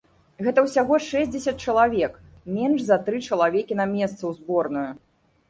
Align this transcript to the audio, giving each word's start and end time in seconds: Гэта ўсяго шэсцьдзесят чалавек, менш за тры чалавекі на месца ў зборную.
Гэта 0.45 0.61
ўсяго 0.67 0.97
шэсцьдзесят 1.07 1.59
чалавек, 1.65 2.15
менш 2.55 2.79
за 2.87 2.97
тры 3.11 3.17
чалавекі 3.27 3.73
на 3.83 3.87
месца 3.95 4.19
ў 4.29 4.41
зборную. 4.41 4.89